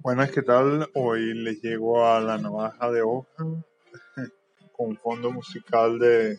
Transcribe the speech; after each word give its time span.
Buenas, 0.00 0.30
¿qué 0.30 0.42
tal? 0.42 0.88
Hoy 0.94 1.34
les 1.34 1.60
llego 1.60 2.06
a 2.06 2.20
la 2.20 2.38
navaja 2.38 2.88
de 2.92 3.02
hoja 3.02 3.44
con 4.72 4.96
fondo 4.96 5.32
musical 5.32 5.98
de 5.98 6.38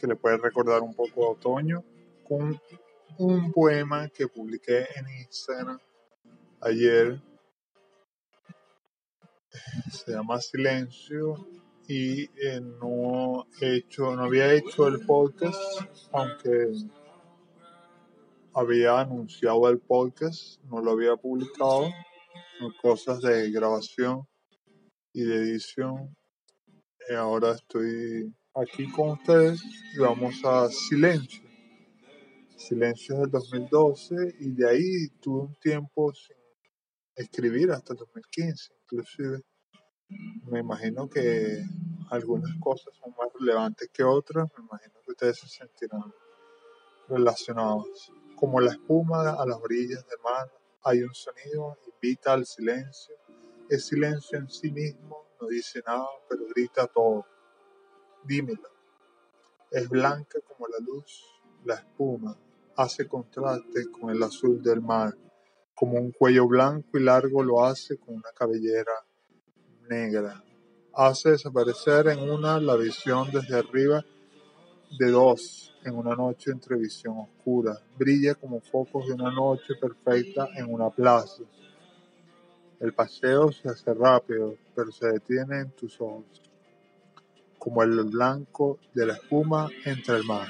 que 0.00 0.08
le 0.08 0.16
puede 0.16 0.38
recordar 0.38 0.82
un 0.82 0.92
poco 0.94 1.24
a 1.24 1.30
otoño, 1.30 1.84
con 2.26 2.60
un 3.18 3.52
poema 3.52 4.08
que 4.08 4.26
publiqué 4.26 4.80
en 4.96 5.08
Instagram 5.20 5.78
ayer. 6.60 7.22
Se 9.92 10.10
llama 10.10 10.40
Silencio 10.40 11.46
y 11.86 12.24
eh, 12.24 12.60
no 12.60 13.46
he 13.60 13.76
hecho, 13.76 14.16
no 14.16 14.24
había 14.24 14.52
hecho 14.52 14.88
el 14.88 15.06
podcast, 15.06 15.56
aunque 16.10 16.72
había 18.54 18.98
anunciado 18.98 19.68
el 19.68 19.78
podcast, 19.78 20.60
no 20.64 20.80
lo 20.80 20.90
había 20.90 21.14
publicado 21.14 21.92
cosas 22.80 23.20
de 23.20 23.50
grabación 23.50 24.26
y 25.12 25.22
de 25.22 25.36
edición. 25.36 26.14
Y 27.08 27.14
ahora 27.14 27.52
estoy 27.52 28.34
aquí 28.54 28.90
con 28.90 29.10
ustedes 29.10 29.62
y 29.94 30.00
vamos 30.00 30.34
a 30.44 30.68
Silencio. 30.68 31.48
Silencio 32.56 33.14
es 33.14 33.20
del 33.22 33.30
2012 33.30 34.14
y 34.40 34.52
de 34.52 34.68
ahí 34.68 35.08
tuve 35.20 35.42
un 35.42 35.54
tiempo 35.60 36.12
sin 36.12 36.36
escribir 37.14 37.70
hasta 37.70 37.92
el 37.92 38.00
2015 38.00 38.74
inclusive. 38.82 39.42
Me 40.50 40.60
imagino 40.60 41.08
que 41.08 41.62
algunas 42.10 42.50
cosas 42.60 42.94
son 42.96 43.10
más 43.18 43.28
relevantes 43.38 43.90
que 43.92 44.02
otras, 44.02 44.48
me 44.56 44.64
imagino 44.64 44.94
que 45.04 45.12
ustedes 45.12 45.38
se 45.38 45.48
sentirán 45.48 46.12
relacionados. 47.08 48.12
Como 48.34 48.60
la 48.60 48.72
espuma 48.72 49.32
a 49.32 49.46
las 49.46 49.58
orillas 49.58 50.06
del 50.06 50.18
mar, 50.22 50.50
hay 50.88 51.02
un 51.02 51.14
sonido 51.14 51.76
invita 51.86 52.32
al 52.32 52.46
silencio. 52.46 53.14
Es 53.68 53.86
silencio 53.86 54.38
en 54.38 54.48
sí 54.48 54.70
mismo, 54.70 55.26
no 55.38 55.48
dice 55.48 55.82
nada, 55.86 56.06
pero 56.28 56.46
grita 56.54 56.86
todo. 56.86 57.26
Dímelo. 58.24 58.70
Es 59.70 59.86
blanca 59.88 60.38
como 60.46 60.66
la 60.66 60.78
luz, 60.78 61.26
la 61.64 61.74
espuma, 61.74 62.38
hace 62.76 63.06
contraste 63.06 63.90
con 63.90 64.08
el 64.10 64.22
azul 64.22 64.62
del 64.62 64.80
mar, 64.80 65.14
como 65.74 65.98
un 65.98 66.10
cuello 66.10 66.48
blanco 66.48 66.96
y 66.96 67.02
largo 67.02 67.42
lo 67.42 67.62
hace 67.62 67.98
con 67.98 68.14
una 68.14 68.32
cabellera 68.34 69.04
negra. 69.90 70.42
Hace 70.94 71.32
desaparecer 71.32 72.08
en 72.08 72.20
una 72.30 72.58
la 72.60 72.76
visión 72.76 73.30
desde 73.30 73.58
arriba 73.58 74.02
de 74.96 75.10
dos 75.10 75.74
en 75.84 75.94
una 75.94 76.14
noche 76.14 76.50
entre 76.50 76.76
visión 76.76 77.18
oscura. 77.18 77.78
Brilla 77.98 78.34
como 78.34 78.60
focos 78.60 79.06
de 79.06 79.14
una 79.14 79.30
noche 79.30 79.74
perfecta 79.80 80.48
en 80.54 80.72
una 80.72 80.90
plaza. 80.90 81.42
El 82.80 82.92
paseo 82.92 83.50
se 83.50 83.68
hace 83.68 83.92
rápido, 83.92 84.56
pero 84.74 84.92
se 84.92 85.08
detiene 85.08 85.60
en 85.60 85.70
tus 85.72 86.00
ojos, 86.00 86.42
como 87.58 87.82
el 87.82 88.04
blanco 88.04 88.78
de 88.94 89.06
la 89.06 89.14
espuma 89.14 89.68
entre 89.84 90.16
el 90.16 90.24
mar. 90.24 90.48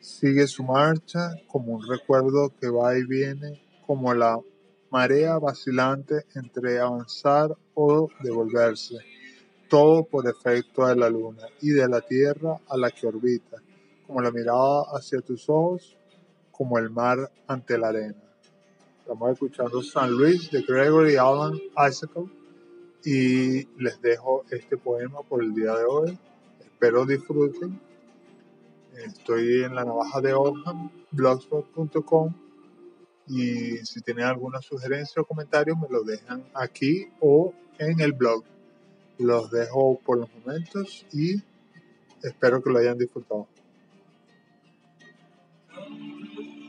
Sigue 0.00 0.46
su 0.46 0.62
marcha 0.62 1.32
como 1.48 1.74
un 1.74 1.88
recuerdo 1.88 2.52
que 2.60 2.68
va 2.68 2.96
y 2.96 3.04
viene, 3.04 3.60
como 3.86 4.14
la 4.14 4.38
marea 4.90 5.38
vacilante 5.38 6.26
entre 6.36 6.78
avanzar 6.78 7.56
o 7.74 8.08
devolverse, 8.22 8.96
todo 9.68 10.04
por 10.04 10.28
efecto 10.28 10.86
de 10.86 10.96
la 10.96 11.08
luna 11.08 11.42
y 11.60 11.70
de 11.70 11.88
la 11.88 12.00
tierra 12.00 12.60
a 12.68 12.76
la 12.76 12.90
que 12.90 13.06
orbita, 13.06 13.58
como 14.06 14.20
la 14.20 14.30
mirada 14.30 14.84
hacia 14.92 15.20
tus 15.20 15.48
ojos, 15.48 15.96
como 16.50 16.78
el 16.78 16.90
mar 16.90 17.30
ante 17.46 17.78
la 17.78 17.88
arena. 17.88 18.22
Estamos 19.00 19.32
escuchando 19.32 19.82
San 19.82 20.10
Luis 20.10 20.50
de 20.50 20.62
Gregory 20.62 21.16
Alan 21.16 21.60
Isaac 21.88 22.12
y 23.04 23.66
les 23.82 24.00
dejo 24.00 24.44
este 24.50 24.76
poema 24.76 25.20
por 25.22 25.42
el 25.42 25.54
día 25.54 25.74
de 25.74 25.84
hoy. 25.84 26.18
Espero 26.60 27.04
disfruten. 27.04 27.80
Estoy 28.96 29.64
en 29.64 29.74
la 29.74 29.84
navaja 29.84 30.20
de 30.20 30.32
Orham, 30.32 30.90
blogspot.com 31.10 32.32
y 33.26 33.78
si 33.78 34.00
tienen 34.02 34.24
alguna 34.24 34.60
sugerencia 34.60 35.22
o 35.22 35.24
comentario 35.24 35.76
me 35.76 35.88
lo 35.90 36.02
dejan 36.02 36.44
aquí 36.54 37.08
o 37.20 37.52
en 37.78 38.00
el 38.00 38.12
blog. 38.12 38.44
Los 39.18 39.50
dejo 39.50 39.98
por 40.04 40.18
los 40.18 40.28
momentos 40.34 41.06
y 41.12 41.42
espero 42.22 42.62
que 42.62 42.70
lo 42.70 42.78
hayan 42.78 42.98
disfrutado. 42.98 43.46